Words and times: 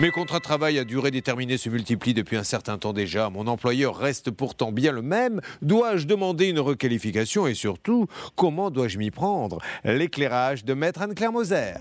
Mes 0.00 0.10
contrats 0.10 0.38
de 0.38 0.42
travail 0.42 0.78
à 0.78 0.84
durée 0.84 1.10
déterminée 1.10 1.58
se 1.58 1.68
multiplient 1.68 2.14
depuis 2.14 2.36
un 2.36 2.42
certain 2.42 2.78
temps 2.78 2.94
déjà. 2.94 3.28
Mon 3.28 3.46
employeur 3.46 3.94
reste 3.94 4.30
pourtant 4.30 4.72
bien 4.72 4.90
le 4.90 5.02
même. 5.02 5.40
Dois-je 5.60 6.06
demander 6.06 6.48
une 6.48 6.58
requalification 6.60 7.46
et 7.46 7.54
surtout, 7.54 8.06
comment 8.34 8.70
dois-je 8.70 8.98
m'y 8.98 9.10
prendre? 9.10 9.58
L'éclairage 9.84 10.64
de 10.64 10.74
Maître 10.74 11.02
Anne-Claire 11.02 11.30
Moser. 11.30 11.74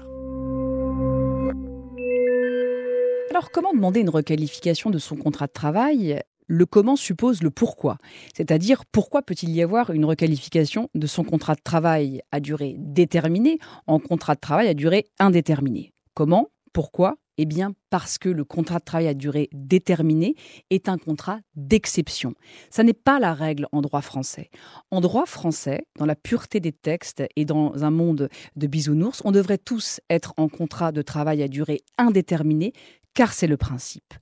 Alors, 3.30 3.50
comment 3.52 3.74
demander 3.74 4.02
une 4.02 4.10
requalification 4.10 4.90
de 4.90 5.00
son 5.00 5.16
contrat 5.16 5.48
de 5.48 5.54
travail? 5.54 6.22
Le 6.48 6.66
comment 6.66 6.98
suppose 6.98 7.41
le 7.41 7.50
pourquoi. 7.50 7.98
C'est-à-dire, 8.36 8.84
pourquoi 8.91 9.22
peut-il 9.22 9.52
y 9.52 9.64
avoir 9.64 9.90
une 9.91 10.04
requalification 10.04 10.90
de 10.94 11.08
son 11.08 11.24
contrat 11.24 11.55
de 11.55 11.62
travail 11.64 12.22
à 12.34 12.41
durée 12.41 12.76
déterminée 12.78 13.58
en 13.88 14.00
contrat 14.00 14.36
de 14.36 14.41
travail 14.41 14.68
à 14.68 14.74
durée 14.74 15.05
indéterminée? 15.18 15.94
Comment? 16.14 16.50
Pourquoi? 16.74 17.16
Eh 17.41 17.45
bien, 17.45 17.73
parce 17.90 18.20
que 18.20 18.30
le 18.30 18.44
contrat 18.44 18.77
de 18.77 18.84
travail 18.84 19.08
à 19.08 19.13
durée 19.16 19.49
déterminée 19.52 20.36
est 20.70 20.90
un 20.90 20.99
contrat 20.99 21.40
d'exception. 21.55 22.36
Ça 22.70 22.84
n'est 22.84 22.94
pas 22.94 23.20
la 23.20 23.34
règle 23.34 23.68
en 23.72 23.82
droit 23.82 24.02
français. 24.02 24.52
En 24.91 25.02
droit 25.02 25.26
français, 25.26 25.88
dans 25.98 26.05
la 26.05 26.16
pureté 26.16 26.59
des 26.59 26.72
textes 26.72 27.23
et 27.35 27.46
dans 27.46 27.84
un 27.84 27.90
monde 27.90 28.29
de 28.55 28.68
bisounours, 28.68 29.24
on 29.26 29.32
devrait 29.32 29.57
tous 29.57 30.01
être 30.10 30.35
en 30.38 30.49
contrat 30.49 30.91
de 30.91 31.01
travail 31.01 31.41
à 31.41 31.48
durée 31.48 31.82
indéterminée, 31.98 32.74
car 33.16 33.34
c'est 33.34 33.48
le 33.48 33.57
principe 33.57 34.13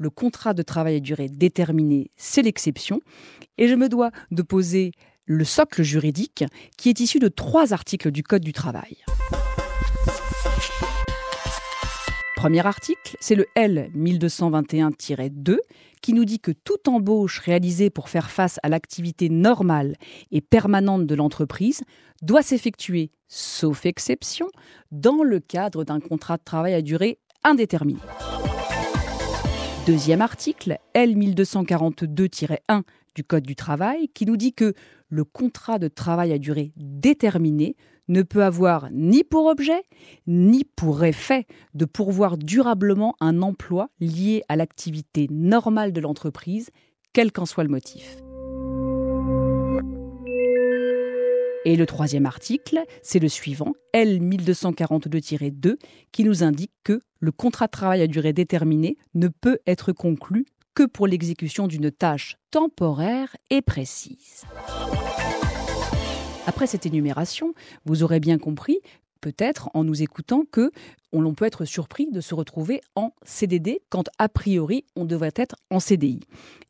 le 0.00 0.10
contrat 0.10 0.54
de 0.54 0.62
travail 0.62 0.94
à 0.94 1.00
durée 1.00 1.28
déterminée, 1.28 2.12
c'est 2.16 2.42
l'exception. 2.42 3.00
Et 3.56 3.66
je 3.66 3.74
me 3.74 3.88
dois 3.88 4.12
de 4.30 4.42
poser 4.42 4.92
le 5.24 5.44
socle 5.44 5.82
juridique 5.82 6.44
qui 6.76 6.88
est 6.88 7.00
issu 7.00 7.18
de 7.18 7.26
trois 7.26 7.72
articles 7.72 8.12
du 8.12 8.22
Code 8.22 8.44
du 8.44 8.52
travail. 8.52 8.98
Premier 12.38 12.64
article, 12.64 13.16
c'est 13.18 13.34
le 13.34 13.46
L 13.56 13.90
1221-2 13.96 15.56
qui 16.00 16.12
nous 16.12 16.24
dit 16.24 16.38
que 16.38 16.52
toute 16.52 16.86
embauche 16.86 17.40
réalisée 17.40 17.90
pour 17.90 18.08
faire 18.08 18.30
face 18.30 18.60
à 18.62 18.68
l'activité 18.68 19.28
normale 19.28 19.96
et 20.30 20.40
permanente 20.40 21.04
de 21.04 21.14
l'entreprise 21.16 21.82
doit 22.22 22.42
s'effectuer, 22.42 23.10
sauf 23.26 23.86
exception, 23.86 24.46
dans 24.92 25.24
le 25.24 25.40
cadre 25.40 25.82
d'un 25.82 25.98
contrat 25.98 26.36
de 26.36 26.44
travail 26.44 26.74
à 26.74 26.80
durée 26.80 27.18
indéterminée. 27.42 27.98
Deuxième 29.84 30.22
article, 30.22 30.78
L 30.94 31.16
1242-1 31.16 32.82
du 33.16 33.24
Code 33.24 33.42
du 33.42 33.56
travail, 33.56 34.10
qui 34.14 34.26
nous 34.26 34.36
dit 34.36 34.52
que 34.52 34.74
le 35.08 35.24
contrat 35.24 35.80
de 35.80 35.88
travail 35.88 36.32
à 36.32 36.38
durée 36.38 36.72
déterminée 36.76 37.74
ne 38.08 38.22
peut 38.22 38.44
avoir 38.44 38.88
ni 38.90 39.24
pour 39.24 39.46
objet, 39.46 39.82
ni 40.26 40.64
pour 40.64 41.04
effet 41.04 41.46
de 41.74 41.84
pourvoir 41.84 42.36
durablement 42.38 43.14
un 43.20 43.42
emploi 43.42 43.88
lié 44.00 44.42
à 44.48 44.56
l'activité 44.56 45.28
normale 45.30 45.92
de 45.92 46.00
l'entreprise, 46.00 46.70
quel 47.12 47.32
qu'en 47.32 47.46
soit 47.46 47.64
le 47.64 47.70
motif. 47.70 48.18
Et 51.64 51.76
le 51.76 51.86
troisième 51.86 52.24
article, 52.24 52.82
c'est 53.02 53.18
le 53.18 53.28
suivant, 53.28 53.74
L 53.92 54.20
1242-2, 54.22 55.76
qui 56.12 56.24
nous 56.24 56.42
indique 56.42 56.72
que 56.82 57.00
le 57.20 57.32
contrat 57.32 57.66
de 57.66 57.72
travail 57.72 58.00
à 58.00 58.06
durée 58.06 58.32
déterminée 58.32 58.96
ne 59.14 59.28
peut 59.28 59.58
être 59.66 59.92
conclu 59.92 60.46
que 60.74 60.84
pour 60.84 61.06
l'exécution 61.06 61.66
d'une 61.66 61.90
tâche 61.90 62.36
temporaire 62.50 63.36
et 63.50 63.60
précise. 63.60 64.44
Après 66.48 66.66
cette 66.66 66.86
énumération, 66.86 67.52
vous 67.84 68.02
aurez 68.02 68.20
bien 68.20 68.38
compris 68.38 68.78
peut-être 69.20 69.68
en 69.74 69.84
nous 69.84 70.00
écoutant 70.00 70.44
que 70.50 70.70
on 71.12 71.34
peut 71.34 71.44
être 71.44 71.66
surpris 71.66 72.10
de 72.10 72.22
se 72.22 72.34
retrouver 72.34 72.80
en 72.94 73.12
CDD 73.22 73.82
quand 73.90 74.04
a 74.16 74.30
priori 74.30 74.86
on 74.96 75.04
devrait 75.04 75.34
être 75.36 75.56
en 75.68 75.78
CDI. 75.78 76.20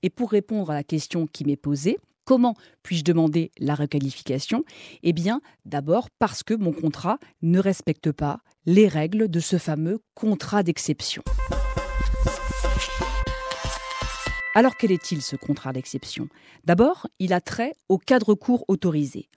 Et 0.03 0.11
pour 0.11 0.33
répondre 0.33 0.69
à 0.73 0.75
la 0.75 0.83
question 0.83 1.29
qui 1.29 1.45
m'est 1.45 1.55
posée, 1.55 1.97
comment 2.25 2.57
puis-je 2.83 3.05
demander 3.05 3.53
la 3.61 3.77
requalification? 3.77 4.65
Eh 5.05 5.13
bien, 5.13 5.41
d'abord 5.65 6.11
parce 6.19 6.43
que 6.43 6.55
mon 6.55 6.73
contrat 6.73 7.21
ne 7.43 7.61
respecte 7.61 8.11
pas 8.11 8.41
les 8.67 8.89
règles 8.89 9.29
de 9.29 9.39
ce 9.39 9.59
fameux 9.59 10.01
contrat 10.15 10.65
d'exception. 10.65 11.23
Alors 14.57 14.77
quel 14.77 14.91
est-il 14.91 15.23
ce 15.23 15.37
contrat 15.37 15.73
d'exception? 15.73 16.29
D'abord, 16.65 17.07
il 17.21 17.33
a 17.33 17.41
trait 17.41 17.75
au 17.89 17.97
cadre 17.97 18.35
court 18.35 18.65
autorisé 18.67 19.29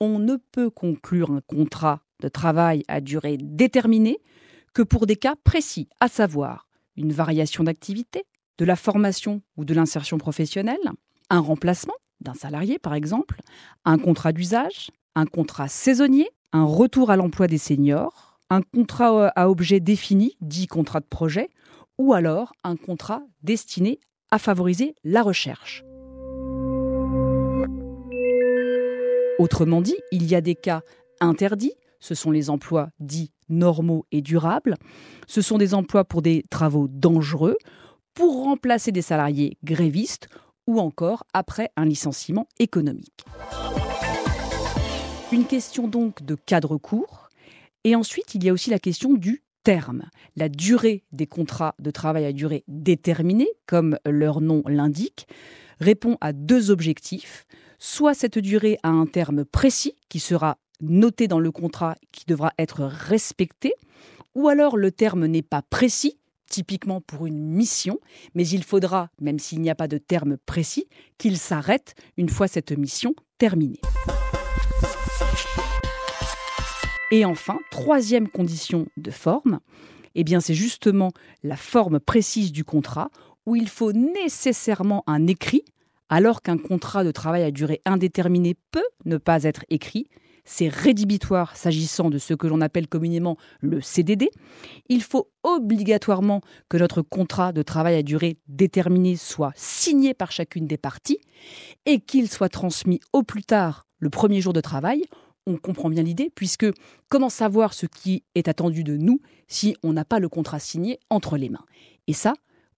on 0.00 0.18
ne 0.18 0.36
peut 0.36 0.70
conclure 0.70 1.30
un 1.30 1.40
contrat 1.40 2.00
de 2.20 2.28
travail 2.28 2.84
à 2.88 3.00
durée 3.00 3.38
déterminée 3.40 4.18
que 4.74 4.82
pour 4.82 5.06
des 5.06 5.16
cas 5.16 5.34
précis, 5.44 5.88
à 6.00 6.08
savoir 6.08 6.68
une 6.96 7.12
variation 7.12 7.64
d'activité, 7.64 8.24
de 8.58 8.64
la 8.64 8.76
formation 8.76 9.42
ou 9.56 9.64
de 9.64 9.74
l'insertion 9.74 10.18
professionnelle, 10.18 10.78
un 11.30 11.40
remplacement 11.40 11.94
d'un 12.20 12.34
salarié 12.34 12.78
par 12.78 12.94
exemple, 12.94 13.40
un 13.84 13.98
contrat 13.98 14.32
d'usage, 14.32 14.90
un 15.14 15.26
contrat 15.26 15.68
saisonnier, 15.68 16.28
un 16.52 16.64
retour 16.64 17.10
à 17.10 17.16
l'emploi 17.16 17.46
des 17.46 17.58
seniors, 17.58 18.38
un 18.50 18.62
contrat 18.62 19.28
à 19.28 19.48
objet 19.48 19.80
défini, 19.80 20.36
dit 20.40 20.66
contrat 20.66 21.00
de 21.00 21.06
projet, 21.06 21.50
ou 21.98 22.14
alors 22.14 22.52
un 22.64 22.76
contrat 22.76 23.22
destiné 23.42 24.00
à 24.30 24.38
favoriser 24.38 24.94
la 25.04 25.22
recherche. 25.22 25.84
Autrement 29.38 29.80
dit, 29.80 29.96
il 30.10 30.26
y 30.26 30.34
a 30.34 30.40
des 30.40 30.56
cas 30.56 30.82
interdits, 31.20 31.74
ce 32.00 32.16
sont 32.16 32.32
les 32.32 32.50
emplois 32.50 32.90
dits 32.98 33.30
normaux 33.48 34.04
et 34.10 34.20
durables, 34.20 34.74
ce 35.28 35.42
sont 35.42 35.58
des 35.58 35.74
emplois 35.74 36.04
pour 36.04 36.22
des 36.22 36.44
travaux 36.50 36.88
dangereux, 36.88 37.56
pour 38.14 38.42
remplacer 38.42 38.90
des 38.90 39.02
salariés 39.02 39.56
grévistes 39.62 40.28
ou 40.66 40.80
encore 40.80 41.24
après 41.34 41.70
un 41.76 41.84
licenciement 41.84 42.48
économique. 42.58 43.24
Une 45.30 45.44
question 45.44 45.86
donc 45.86 46.24
de 46.24 46.34
cadre 46.34 46.76
court, 46.76 47.28
et 47.84 47.94
ensuite 47.94 48.34
il 48.34 48.42
y 48.42 48.48
a 48.48 48.52
aussi 48.52 48.70
la 48.70 48.80
question 48.80 49.14
du 49.14 49.44
terme. 49.62 50.02
La 50.34 50.48
durée 50.48 51.04
des 51.12 51.28
contrats 51.28 51.76
de 51.78 51.92
travail 51.92 52.24
à 52.24 52.32
durée 52.32 52.64
déterminée, 52.66 53.50
comme 53.66 53.98
leur 54.04 54.40
nom 54.40 54.64
l'indique, 54.66 55.28
répond 55.78 56.16
à 56.20 56.32
deux 56.32 56.72
objectifs 56.72 57.46
soit 57.78 58.14
cette 58.14 58.38
durée 58.38 58.78
a 58.82 58.88
un 58.88 59.06
terme 59.06 59.44
précis 59.44 59.94
qui 60.08 60.20
sera 60.20 60.58
noté 60.80 61.28
dans 61.28 61.40
le 61.40 61.50
contrat, 61.50 61.96
qui 62.12 62.24
devra 62.26 62.52
être 62.58 62.82
respecté, 62.84 63.72
ou 64.34 64.48
alors 64.48 64.76
le 64.76 64.92
terme 64.92 65.26
n'est 65.26 65.42
pas 65.42 65.62
précis, 65.62 66.18
typiquement 66.48 67.00
pour 67.00 67.26
une 67.26 67.38
mission, 67.38 67.98
mais 68.34 68.46
il 68.46 68.64
faudra, 68.64 69.10
même 69.20 69.38
s'il 69.38 69.60
n'y 69.60 69.70
a 69.70 69.74
pas 69.74 69.88
de 69.88 69.98
terme 69.98 70.36
précis, 70.38 70.86
qu'il 71.18 71.36
s'arrête 71.36 71.94
une 72.16 72.28
fois 72.28 72.48
cette 72.48 72.72
mission 72.72 73.14
terminée. 73.38 73.80
Et 77.10 77.24
enfin, 77.24 77.58
troisième 77.70 78.28
condition 78.28 78.86
de 78.96 79.10
forme, 79.10 79.60
eh 80.14 80.24
bien 80.24 80.40
c'est 80.40 80.54
justement 80.54 81.10
la 81.42 81.56
forme 81.56 82.00
précise 82.00 82.52
du 82.52 82.64
contrat 82.64 83.10
où 83.46 83.56
il 83.56 83.68
faut 83.68 83.92
nécessairement 83.92 85.04
un 85.06 85.26
écrit 85.26 85.64
alors 86.08 86.42
qu'un 86.42 86.58
contrat 86.58 87.04
de 87.04 87.10
travail 87.10 87.42
à 87.42 87.50
durée 87.50 87.80
indéterminée 87.84 88.56
peut 88.70 88.88
ne 89.04 89.16
pas 89.16 89.44
être 89.44 89.64
écrit, 89.68 90.08
c'est 90.48 90.68
rédhibitoire 90.68 91.56
s'agissant 91.56 92.08
de 92.08 92.16
ce 92.16 92.32
que 92.32 92.46
l'on 92.46 92.62
appelle 92.62 92.88
communément 92.88 93.36
le 93.60 93.82
CDD. 93.82 94.30
Il 94.88 95.02
faut 95.02 95.30
obligatoirement 95.42 96.40
que 96.70 96.78
notre 96.78 97.02
contrat 97.02 97.52
de 97.52 97.62
travail 97.62 97.96
à 97.96 98.02
durée 98.02 98.38
déterminée 98.48 99.16
soit 99.16 99.52
signé 99.54 100.14
par 100.14 100.32
chacune 100.32 100.66
des 100.66 100.78
parties 100.78 101.18
et 101.84 102.00
qu'il 102.00 102.30
soit 102.30 102.48
transmis 102.48 103.00
au 103.12 103.22
plus 103.22 103.42
tard 103.42 103.86
le 103.98 104.08
premier 104.08 104.40
jour 104.40 104.54
de 104.54 104.62
travail. 104.62 105.04
On 105.46 105.58
comprend 105.58 105.90
bien 105.90 106.02
l'idée, 106.02 106.30
puisque 106.34 106.66
comment 107.08 107.30
savoir 107.30 107.74
ce 107.74 107.86
qui 107.86 108.24
est 108.34 108.48
attendu 108.48 108.84
de 108.84 108.96
nous 108.96 109.20
si 109.48 109.76
on 109.82 109.92
n'a 109.92 110.04
pas 110.04 110.18
le 110.18 110.28
contrat 110.28 110.58
signé 110.58 110.98
entre 111.10 111.36
les 111.36 111.50
mains? 111.50 111.64
Et 112.06 112.14
ça, 112.14 112.32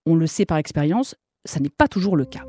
on 0.06 0.16
le 0.16 0.26
sait 0.26 0.46
par 0.46 0.58
expérience, 0.58 1.14
ça 1.44 1.60
n'est 1.60 1.68
pas 1.68 1.88
toujours 1.88 2.16
le 2.16 2.24
cas. 2.24 2.44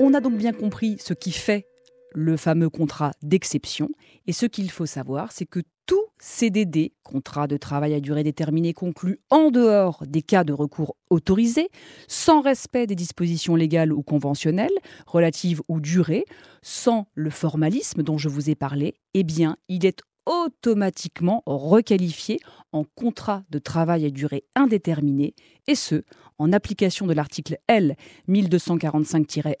On 0.00 0.14
a 0.14 0.20
donc 0.20 0.36
bien 0.36 0.52
compris 0.52 0.96
ce 1.00 1.12
qui 1.12 1.32
fait 1.32 1.66
le 2.14 2.36
fameux 2.36 2.70
contrat 2.70 3.10
d'exception. 3.22 3.90
Et 4.26 4.32
ce 4.32 4.46
qu'il 4.46 4.70
faut 4.70 4.86
savoir, 4.86 5.32
c'est 5.32 5.44
que 5.44 5.60
tout 5.86 6.04
CDD, 6.18 6.92
contrat 7.02 7.46
de 7.48 7.56
travail 7.56 7.94
à 7.94 8.00
durée 8.00 8.22
déterminée 8.22 8.74
conclu 8.74 9.18
en 9.30 9.50
dehors 9.50 10.04
des 10.06 10.22
cas 10.22 10.44
de 10.44 10.52
recours 10.52 10.96
autorisés, 11.10 11.68
sans 12.06 12.42
respect 12.42 12.86
des 12.86 12.94
dispositions 12.94 13.56
légales 13.56 13.92
ou 13.92 14.02
conventionnelles 14.02 14.70
relatives 15.06 15.62
aux 15.66 15.80
durées, 15.80 16.26
sans 16.62 17.08
le 17.14 17.30
formalisme 17.30 18.02
dont 18.02 18.18
je 18.18 18.28
vous 18.28 18.50
ai 18.50 18.54
parlé, 18.54 18.94
eh 19.14 19.24
bien, 19.24 19.56
il 19.68 19.84
est 19.84 20.02
automatiquement 20.26 21.42
requalifié 21.46 22.38
en 22.72 22.84
contrat 22.84 23.44
de 23.48 23.58
travail 23.58 24.04
à 24.04 24.10
durée 24.10 24.44
indéterminée, 24.54 25.34
et 25.66 25.74
ce, 25.74 26.02
en 26.38 26.52
application 26.52 27.06
de 27.06 27.12
l'article 27.12 27.58
L 27.66 27.96
1245-1 28.28 29.52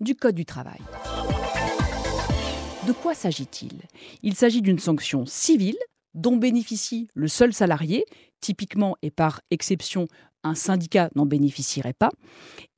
du 0.00 0.14
Code 0.14 0.34
du 0.34 0.44
travail. 0.44 0.80
De 2.86 2.92
quoi 2.92 3.14
s'agit-il? 3.14 3.82
Il 4.22 4.34
s'agit 4.34 4.62
d'une 4.62 4.78
sanction 4.78 5.26
civile 5.26 5.78
dont 6.14 6.36
bénéficie 6.36 7.08
le 7.14 7.28
seul 7.28 7.52
salarié, 7.52 8.04
typiquement 8.40 8.96
et 9.02 9.10
par 9.10 9.40
exception 9.50 10.06
un 10.44 10.54
syndicat 10.54 11.10
n'en 11.16 11.26
bénéficierait 11.26 11.92
pas, 11.92 12.10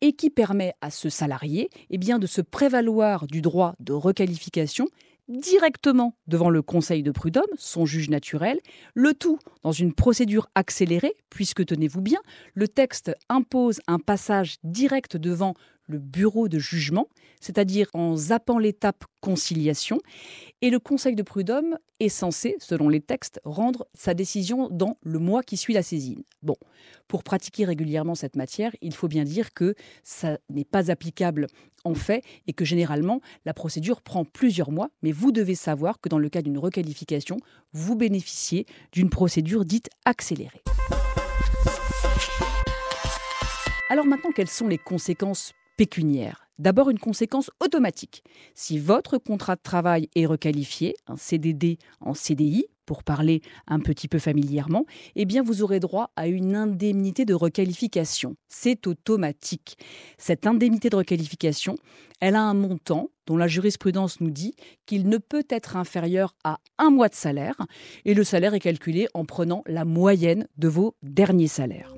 et 0.00 0.14
qui 0.14 0.30
permet 0.30 0.72
à 0.80 0.90
ce 0.90 1.10
salarié 1.10 1.68
eh 1.90 1.98
de 1.98 2.26
se 2.26 2.40
prévaloir 2.40 3.26
du 3.26 3.42
droit 3.42 3.74
de 3.78 3.92
requalification 3.92 4.88
directement 5.28 6.14
devant 6.26 6.50
le 6.50 6.62
Conseil 6.62 7.02
de 7.02 7.10
prud'homme, 7.10 7.44
son 7.56 7.86
juge 7.86 8.08
naturel, 8.10 8.58
le 8.94 9.14
tout 9.14 9.38
dans 9.62 9.72
une 9.72 9.92
procédure 9.92 10.48
accélérée, 10.54 11.14
puisque 11.30 11.64
tenez-vous 11.64 12.00
bien, 12.00 12.20
le 12.54 12.68
texte 12.68 13.14
impose 13.28 13.80
un 13.86 13.98
passage 13.98 14.56
direct 14.64 15.16
devant 15.16 15.54
le 15.88 15.98
bureau 15.98 16.48
de 16.48 16.58
jugement, 16.58 17.08
c'est-à-dire 17.40 17.88
en 17.94 18.16
zappant 18.16 18.58
l'étape 18.58 19.04
conciliation, 19.20 20.00
et 20.62 20.70
le 20.70 20.78
Conseil 20.78 21.16
de 21.16 21.22
prud'homme 21.22 21.78
est 21.98 22.08
censé, 22.08 22.56
selon 22.60 22.88
les 22.88 23.00
textes, 23.00 23.40
rendre 23.44 23.86
sa 23.94 24.14
décision 24.14 24.68
dans 24.70 24.96
le 25.02 25.18
mois 25.18 25.42
qui 25.42 25.56
suit 25.56 25.74
la 25.74 25.82
saisine. 25.82 26.22
Bon, 26.42 26.56
pour 27.08 27.24
pratiquer 27.24 27.64
régulièrement 27.64 28.14
cette 28.14 28.36
matière, 28.36 28.72
il 28.80 28.94
faut 28.94 29.08
bien 29.08 29.24
dire 29.24 29.52
que 29.54 29.74
ça 30.04 30.38
n'est 30.50 30.64
pas 30.64 30.90
applicable 30.90 31.46
en 31.84 31.94
fait 31.94 32.22
et 32.46 32.52
que 32.52 32.64
généralement 32.64 33.20
la 33.44 33.54
procédure 33.54 34.02
prend 34.02 34.24
plusieurs 34.24 34.70
mois, 34.70 34.90
mais 35.02 35.12
vous 35.12 35.32
devez 35.32 35.54
savoir 35.54 36.00
que 36.00 36.08
dans 36.08 36.18
le 36.18 36.28
cas 36.28 36.42
d'une 36.42 36.58
requalification, 36.58 37.38
vous 37.72 37.96
bénéficiez 37.96 38.66
d'une 38.92 39.10
procédure 39.10 39.64
dite 39.64 39.88
accélérée. 40.04 40.62
Alors 43.90 44.04
maintenant, 44.04 44.30
quelles 44.34 44.50
sont 44.50 44.68
les 44.68 44.78
conséquences 44.78 45.54
pécuniaire. 45.78 46.48
D'abord 46.58 46.90
une 46.90 46.98
conséquence 46.98 47.50
automatique. 47.60 48.24
Si 48.54 48.78
votre 48.78 49.16
contrat 49.16 49.54
de 49.54 49.62
travail 49.62 50.10
est 50.16 50.26
requalifié, 50.26 50.96
un 51.06 51.16
CDD 51.16 51.78
en 52.00 52.14
CDI, 52.14 52.66
pour 52.84 53.04
parler 53.04 53.42
un 53.66 53.80
petit 53.80 54.08
peu 54.08 54.18
familièrement, 54.18 54.86
eh 55.14 55.26
vous 55.40 55.62
aurez 55.62 55.78
droit 55.78 56.10
à 56.16 56.26
une 56.26 56.56
indemnité 56.56 57.26
de 57.26 57.34
requalification. 57.34 58.34
C'est 58.48 58.86
automatique. 58.86 59.76
Cette 60.16 60.46
indemnité 60.46 60.88
de 60.88 60.96
requalification, 60.96 61.76
elle 62.20 62.34
a 62.34 62.40
un 62.40 62.54
montant 62.54 63.10
dont 63.26 63.36
la 63.36 63.46
jurisprudence 63.46 64.22
nous 64.22 64.30
dit 64.30 64.54
qu'il 64.86 65.06
ne 65.06 65.18
peut 65.18 65.44
être 65.50 65.76
inférieur 65.76 66.34
à 66.44 66.60
un 66.78 66.90
mois 66.90 67.10
de 67.10 67.14
salaire, 67.14 67.56
et 68.06 68.14
le 68.14 68.24
salaire 68.24 68.54
est 68.54 68.60
calculé 68.60 69.06
en 69.12 69.26
prenant 69.26 69.62
la 69.66 69.84
moyenne 69.84 70.48
de 70.56 70.68
vos 70.68 70.96
derniers 71.02 71.46
salaires. 71.46 71.97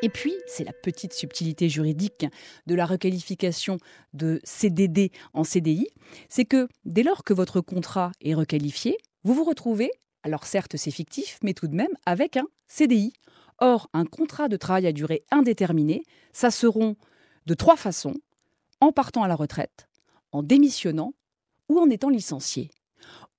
Et 0.00 0.08
puis, 0.08 0.34
c'est 0.46 0.62
la 0.64 0.72
petite 0.72 1.12
subtilité 1.12 1.68
juridique 1.68 2.26
de 2.66 2.74
la 2.76 2.86
requalification 2.86 3.78
de 4.12 4.40
CDD 4.44 5.10
en 5.34 5.42
CDI, 5.42 5.88
c'est 6.28 6.44
que 6.44 6.68
dès 6.84 7.02
lors 7.02 7.24
que 7.24 7.34
votre 7.34 7.60
contrat 7.60 8.12
est 8.20 8.34
requalifié, 8.34 8.96
vous 9.24 9.34
vous 9.34 9.44
retrouvez, 9.44 9.90
alors 10.22 10.44
certes 10.44 10.76
c'est 10.76 10.92
fictif, 10.92 11.38
mais 11.42 11.52
tout 11.52 11.66
de 11.66 11.74
même 11.74 11.92
avec 12.06 12.36
un 12.36 12.46
CDI. 12.68 13.12
Or, 13.58 13.90
un 13.92 14.04
contrat 14.04 14.48
de 14.48 14.56
travail 14.56 14.86
à 14.86 14.92
durée 14.92 15.24
indéterminée, 15.32 16.04
ça 16.32 16.52
seront 16.52 16.96
de 17.46 17.54
trois 17.54 17.76
façons, 17.76 18.14
en 18.80 18.92
partant 18.92 19.24
à 19.24 19.28
la 19.28 19.34
retraite, 19.34 19.88
en 20.30 20.44
démissionnant 20.44 21.12
ou 21.68 21.80
en 21.80 21.90
étant 21.90 22.08
licencié. 22.08 22.70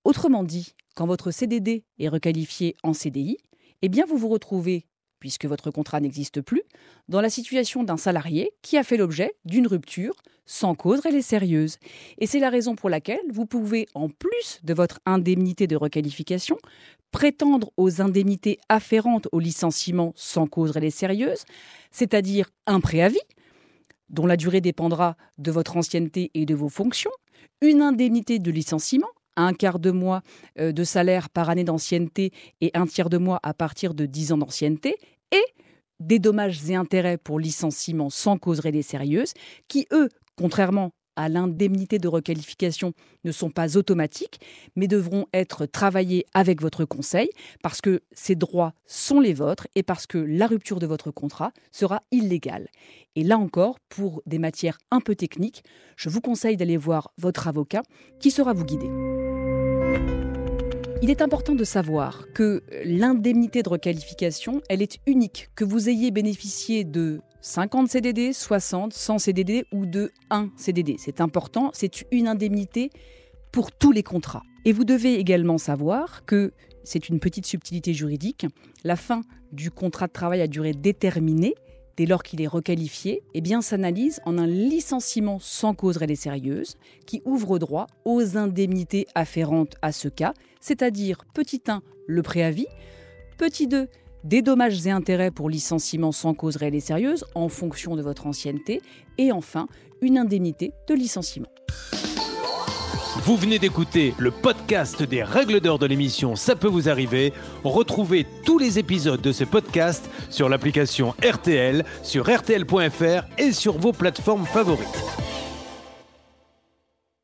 Autrement 0.04 0.44
dit, 0.44 0.76
quand 0.96 1.08
votre 1.08 1.32
CDD 1.32 1.86
est 2.00 2.10
requalifié 2.10 2.76
en 2.84 2.94
CDI, 2.94 3.38
eh 3.82 3.88
bien 3.88 4.06
vous 4.06 4.18
vous 4.18 4.28
retrouvez 4.28 4.88
puisque 5.20 5.46
votre 5.46 5.72
contrat 5.72 6.00
n'existe 6.00 6.42
plus, 6.42 6.64
dans 7.08 7.22
la 7.22 7.30
situation 7.30 7.84
d'un 7.84 7.98
salarié 7.98 8.52
qui 8.62 8.78
a 8.78 8.84
fait 8.84 8.98
l'objet 8.98 9.34
d'une 9.46 9.68
rupture 9.68 10.16
sans 10.46 10.74
cause 10.74 11.02
elle 11.06 11.16
est 11.16 11.22
sérieuse. 11.22 11.78
Et 12.18 12.26
c'est 12.26 12.40
la 12.40 12.50
raison 12.50 12.76
pour 12.76 12.90
laquelle 12.90 13.22
vous 13.32 13.46
pouvez, 13.46 13.86
en 13.94 14.10
plus 14.10 14.60
de 14.64 14.74
votre 14.74 15.00
indemnité 15.06 15.68
de 15.68 15.76
requalification, 15.76 16.58
prétendre 17.12 17.72
aux 17.78 18.02
indemnités 18.02 18.58
afférentes 18.68 19.28
au 19.32 19.40
licenciement 19.40 20.12
sans 20.16 20.48
cause 20.48 20.74
elle 20.76 20.86
est 20.86 20.90
sérieuse, 20.90 21.44
c'est-à-dire 21.92 22.50
un 22.66 22.80
préavis, 22.80 23.20
dont 24.10 24.26
la 24.26 24.38
durée 24.38 24.62
dépendra 24.62 25.18
de 25.38 25.52
votre 25.52 25.78
ancienneté 25.78 26.32
et 26.34 26.46
de 26.48 26.56
vos 26.56 26.70
fonctions, 26.70 27.12
une 27.62 27.84
indemnité 27.84 28.40
de 28.40 28.52
licenciement, 28.52 29.10
un 29.36 29.54
quart 29.54 29.80
de 29.80 29.92
mois 29.92 30.22
euh, 30.60 30.72
de 30.72 30.84
salaire 30.84 31.30
par 31.30 31.50
année 31.50 31.64
d'ancienneté 31.64 32.32
et 32.62 32.72
un 32.74 32.86
tiers 32.86 33.10
de 33.10 33.18
mois 33.18 33.40
à 33.44 33.54
partir 33.54 33.94
de 33.94 34.06
10 34.06 34.34
ans 34.34 34.38
d'ancienneté, 34.38 34.96
et 35.32 35.44
des 36.00 36.20
dommages 36.20 36.70
et 36.70 36.76
intérêts 36.76 37.18
pour 37.18 37.40
licenciement 37.40 38.10
sans 38.10 38.38
cause 38.38 38.60
réelle 38.60 38.84
sérieuse, 38.84 39.34
qui, 39.68 39.88
eux, 39.92 40.10
contrairement 40.36 40.92
à 41.20 41.28
l'indemnité 41.28 42.00
de 42.00 42.08
requalification 42.08 42.94
ne 43.26 43.34
sont 43.34 43.50
pas 43.50 43.76
automatiques, 43.76 44.40
mais 44.78 44.88
devront 44.88 45.26
être 45.34 45.66
travaillés 45.66 46.26
avec 46.34 46.62
votre 46.62 46.86
conseil 46.86 47.30
parce 47.62 47.82
que 47.82 48.00
ces 48.14 48.36
droits 48.36 48.74
sont 48.86 49.20
les 49.20 49.34
vôtres 49.34 49.68
et 49.76 49.84
parce 49.84 50.08
que 50.08 50.18
la 50.18 50.48
rupture 50.48 50.80
de 50.80 50.88
votre 50.88 51.12
contrat 51.12 51.52
sera 51.74 52.04
illégale. 52.12 52.70
Et 53.18 53.24
là 53.26 53.38
encore, 53.38 53.80
pour 53.90 54.22
des 54.28 54.40
matières 54.40 54.78
un 54.92 55.02
peu 55.02 55.14
techniques, 55.14 55.66
je 55.98 56.08
vous 56.08 56.22
conseille 56.22 56.56
d'aller 56.56 56.78
voir 56.78 57.12
votre 57.18 57.50
avocat 57.50 57.82
qui 58.22 58.32
sera 58.32 58.54
vous 58.54 58.64
guider. 58.64 58.90
Il 61.02 61.10
est 61.10 61.22
important 61.22 61.54
de 61.54 61.66
savoir 61.66 62.28
que 62.34 62.64
l'indemnité 62.86 63.62
de 63.62 63.70
requalification, 63.70 64.62
elle 64.70 64.82
est 64.82 65.00
unique, 65.06 65.50
que 65.56 65.66
vous 65.66 65.90
ayez 65.90 66.12
bénéficié 66.12 66.86
de 66.86 67.20
50 67.42 67.88
CDD, 67.88 68.34
60, 68.34 68.94
100 68.94 69.20
CDD 69.20 69.66
ou 69.72 69.86
de 69.86 70.12
1 70.30 70.50
CDD. 70.58 70.96
C'est 71.00 71.22
important, 71.22 71.72
c'est 71.74 72.04
une 72.12 72.28
indemnité 72.28 72.90
pour 73.52 73.72
tous 73.72 73.92
les 73.92 74.04
contrats. 74.04 74.44
Et 74.66 74.74
vous 74.74 74.84
devez 74.84 75.16
également 75.16 75.58
savoir 75.58 76.26
que 76.26 76.52
c'est 76.84 77.08
une 77.08 77.20
petite 77.20 77.46
subtilité 77.46 77.94
juridique, 77.94 78.46
la 78.84 78.96
fin 78.96 79.22
du 79.52 79.72
contrat 79.72 80.08
de 80.08 80.12
travail 80.12 80.42
à 80.42 80.48
durée 80.48 80.74
déterminée 80.74 81.56
dès 81.98 82.06
lors 82.06 82.24
qu'il 82.24 82.42
est 82.42 82.48
requalifié, 82.48 83.24
eh 83.34 83.42
bien 83.42 83.62
s'analyse 83.62 84.22
en 84.26 84.38
un 84.38 84.48
licenciement 84.48 85.38
sans 85.40 85.74
cause 85.74 85.98
réelle 85.98 86.12
et 86.12 86.16
sérieuse 86.16 86.76
qui 87.06 87.22
ouvre 87.26 87.60
droit 87.60 87.88
aux 88.06 88.38
indemnités 88.38 89.06
afférentes 89.16 89.76
à 89.82 89.92
ce 89.92 90.08
cas, 90.08 90.34
c'est-à-dire 90.62 91.26
petit 91.34 91.62
1 91.68 91.82
le 92.08 92.22
préavis, 92.22 92.68
petit 93.38 93.68
2 93.68 93.88
des 94.24 94.42
dommages 94.42 94.86
et 94.86 94.92
intérêts 94.92 95.32
pour 95.32 95.50
licenciement 95.50 96.12
sans 96.12 96.34
cause 96.34 96.56
réelle 96.56 96.76
et 96.76 96.80
sérieuse 96.80 97.26
en 97.36 97.50
fonction 97.50 97.96
de 97.96 98.02
votre 98.02 98.28
ancienneté 98.28 98.82
et 99.18 99.32
enfin 99.32 99.68
une 100.02 100.18
indemnité 100.18 100.72
de 100.88 100.94
licenciement. 100.94 101.50
Vous 103.24 103.36
venez 103.36 103.60
d'écouter 103.60 104.14
le 104.18 104.32
podcast 104.32 105.04
des 105.04 105.24
règles 105.24 105.60
d'or 105.60 105.78
de 105.78 105.86
l'émission 105.86 106.36
Ça 106.36 106.56
peut 106.56 106.68
vous 106.68 106.90
arriver. 106.90 107.34
Retrouvez 107.64 108.26
tous 108.46 108.58
les 108.58 108.80
épisodes 108.80 109.22
de 109.22 109.32
ce 109.32 109.44
podcast 109.44 110.10
sur 110.30 110.48
l'application 110.48 111.14
RTL, 111.24 111.84
sur 112.02 112.30
rtl.fr 112.30 113.26
et 113.38 113.52
sur 113.52 113.78
vos 113.78 113.92
plateformes 113.92 114.46
favorites. 114.46 115.29